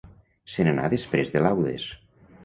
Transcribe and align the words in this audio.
Se 0.53 0.63
n'anà 0.67 0.85
després 0.93 1.33
de 1.35 1.43
laudes. 1.43 1.85